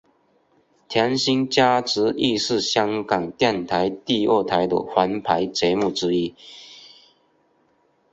[0.89, 6.33] 甜心家族亦是香港电台第二台的皇牌节目之一。